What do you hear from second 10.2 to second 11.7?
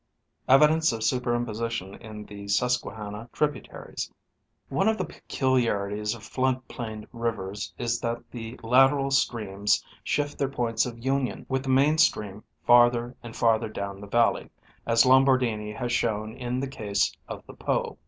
their points of union with the